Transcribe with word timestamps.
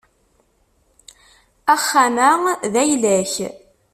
Axxam-a 1.73 2.43
d 2.73 2.73
ayla-k? 2.81 3.33